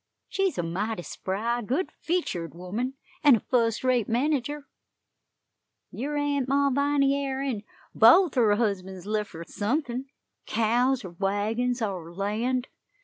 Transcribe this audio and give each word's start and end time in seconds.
She's 0.27 0.57
a 0.57 0.63
mighty 0.63 1.03
spry, 1.03 1.61
good 1.61 1.91
featured 1.91 2.55
woman, 2.55 2.95
an' 3.23 3.35
a 3.35 3.39
fust 3.39 3.83
rate 3.83 4.09
manager, 4.09 4.67
yer 5.91 6.17
Aunt 6.17 6.49
Malviny 6.49 7.13
air, 7.13 7.39
an' 7.43 7.61
both 7.93 8.33
her 8.33 8.55
husbands 8.55 9.05
lef' 9.05 9.33
her 9.33 9.43
suthin 9.45 10.05
cows, 10.47 11.05
or 11.05 11.11
wagons, 11.11 11.83
or 11.83 12.11
land. 12.11 12.67